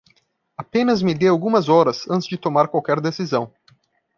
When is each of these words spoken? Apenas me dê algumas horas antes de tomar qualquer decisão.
Apenas 0.57 1.03
me 1.03 1.13
dê 1.13 1.27
algumas 1.27 1.69
horas 1.69 2.09
antes 2.09 2.27
de 2.27 2.35
tomar 2.35 2.69
qualquer 2.69 2.99
decisão. 2.99 3.53